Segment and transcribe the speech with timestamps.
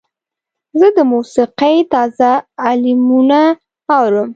[0.79, 2.29] زه د موسیقۍ تازه
[2.67, 3.41] البومونه
[3.95, 4.29] اورم.